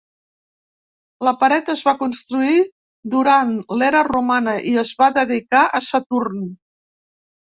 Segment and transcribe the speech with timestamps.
[1.27, 2.55] La pared es va construir
[3.15, 6.41] durant l"era romana i es va dedicar a Saturn.